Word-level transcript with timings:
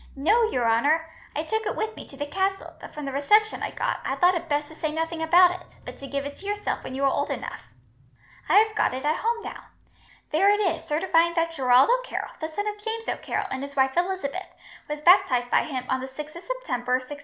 "No, 0.15 0.49
your 0.49 0.67
honour. 0.67 1.07
I 1.35 1.43
took 1.43 1.63
it 1.67 1.75
with 1.75 1.95
me 1.95 2.07
to 2.07 2.17
the 2.17 2.25
castle, 2.25 2.73
but 2.81 2.91
from 2.91 3.05
the 3.05 3.11
reception 3.11 3.61
I 3.61 3.69
got, 3.69 3.99
I 4.03 4.15
thought 4.15 4.33
it 4.33 4.49
best 4.49 4.67
to 4.69 4.75
say 4.75 4.91
nothing 4.91 5.21
about 5.21 5.51
it, 5.51 5.75
but 5.85 5.99
to 5.99 6.07
give 6.07 6.25
it 6.25 6.35
to 6.37 6.45
yourself 6.47 6.83
when 6.83 6.95
you 6.95 7.03
were 7.03 7.07
old 7.07 7.29
enough. 7.29 7.67
I 8.49 8.57
have 8.57 8.75
got 8.75 8.95
it 8.95 9.05
at 9.05 9.17
home 9.17 9.43
now. 9.43 9.65
There 10.31 10.49
it 10.49 10.59
is, 10.59 10.85
certifying 10.85 11.35
that 11.35 11.51
Gerald 11.51 11.91
O'Carroll, 11.99 12.31
the 12.39 12.47
son 12.47 12.65
of 12.67 12.83
James 12.83 13.07
O'Carroll 13.07 13.45
and 13.51 13.61
his 13.61 13.75
wife 13.75 13.95
Elizabeth, 13.95 14.47
was 14.89 15.01
baptized 15.01 15.51
by 15.51 15.65
him 15.65 15.83
on 15.87 15.99
the 15.99 16.07
6th 16.07 16.35
of 16.35 16.41
September, 16.41 16.93
1692." 16.93 17.17